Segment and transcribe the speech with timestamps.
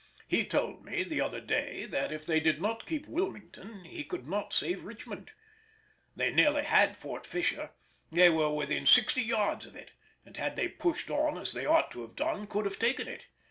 [0.27, 4.25] He told me the other day, that if they did not keep Wilmington he could
[4.25, 5.29] not save Richmond.
[6.15, 11.37] They nearly had Fort Fisher—they were within sixty yards of it—and had they pushed on
[11.37, 13.27] as they ought to have done could have taken it.